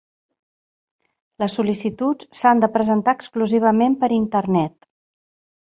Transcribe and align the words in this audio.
Les 1.43 1.57
sol·licituds 1.59 2.31
s'han 2.41 2.65
de 2.65 2.71
presentar 2.79 3.17
exclusivament 3.21 4.01
per 4.03 4.13
Internet. 4.19 4.93